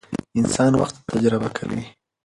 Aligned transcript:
انسان 0.39 0.71
وخت 0.81 0.95
تجربه 1.11 1.49
کوي. 1.57 1.83